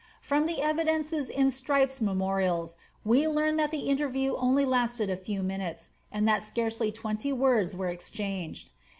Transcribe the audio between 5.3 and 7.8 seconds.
minutes, and that scarcely twenty words